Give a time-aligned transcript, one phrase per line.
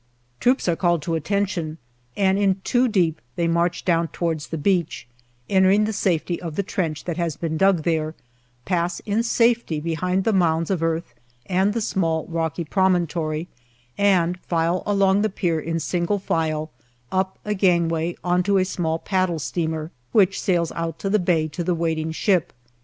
[0.39, 1.77] Troops are called to attention,
[2.17, 5.05] and in two deep they march down towards the beach,
[5.47, 8.15] entering the safety of the trench that has been dug there,
[8.65, 11.13] pass in safety behind the mounds of earth
[11.45, 13.47] and the small, rocky promontory,
[13.95, 16.71] and file along the pier in single file
[17.11, 21.47] up a gangway on to a small paddle steamer, which sails out to the bay
[21.47, 22.51] to the waiting ship.